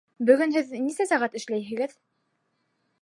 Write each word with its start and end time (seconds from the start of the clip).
Бөгөн 0.29 0.53
һеҙ 0.55 0.71
нисә 0.85 1.07
сәғәт 1.11 1.37
эшләйһегеҙ? 1.41 1.95